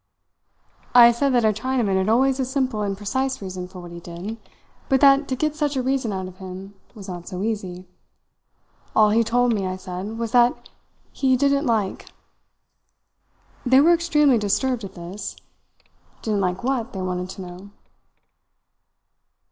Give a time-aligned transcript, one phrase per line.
[0.95, 3.99] "I said that a Chinaman had always a simple and precise reason for what he
[3.99, 4.37] did,
[4.89, 7.87] but that to get such a reason out of him was not so easy.
[8.95, 10.69] All he told me, I said, was that
[11.11, 12.07] he 'didn't like'.
[13.63, 15.35] "They were extremely disturbed at this.
[16.23, 17.69] Didn't like what, they wanted to know.